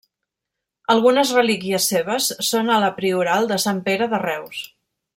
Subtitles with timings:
[0.93, 4.65] Algunes relíquies seves són a la Prioral de Sant Pere de Reus.